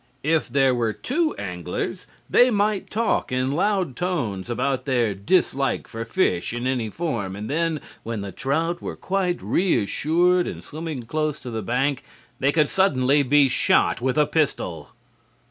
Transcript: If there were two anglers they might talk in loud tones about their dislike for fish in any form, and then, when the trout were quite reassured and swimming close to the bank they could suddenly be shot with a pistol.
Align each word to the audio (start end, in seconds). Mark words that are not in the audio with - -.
If 0.23 0.49
there 0.49 0.73
were 0.73 0.93
two 0.93 1.35
anglers 1.35 2.07
they 2.27 2.49
might 2.49 2.89
talk 2.89 3.31
in 3.31 3.51
loud 3.51 3.95
tones 3.95 4.49
about 4.49 4.85
their 4.85 5.13
dislike 5.13 5.87
for 5.87 6.03
fish 6.05 6.53
in 6.53 6.65
any 6.65 6.89
form, 6.89 7.35
and 7.35 7.47
then, 7.47 7.79
when 8.01 8.21
the 8.21 8.31
trout 8.31 8.81
were 8.81 8.95
quite 8.95 9.39
reassured 9.43 10.47
and 10.47 10.63
swimming 10.63 11.03
close 11.03 11.39
to 11.41 11.51
the 11.51 11.61
bank 11.61 12.03
they 12.39 12.51
could 12.51 12.69
suddenly 12.71 13.21
be 13.21 13.47
shot 13.47 14.01
with 14.01 14.17
a 14.17 14.25
pistol. 14.25 14.89